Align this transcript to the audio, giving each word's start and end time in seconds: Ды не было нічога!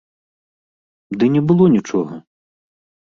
Ды 1.19 1.25
не 1.35 1.41
было 1.51 1.65
нічога! 1.77 2.13